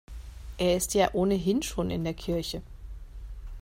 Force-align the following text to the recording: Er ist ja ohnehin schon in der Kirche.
Er 0.57 0.75
ist 0.77 0.95
ja 0.95 1.13
ohnehin 1.13 1.61
schon 1.61 1.91
in 1.91 2.03
der 2.03 2.15
Kirche. 2.15 2.63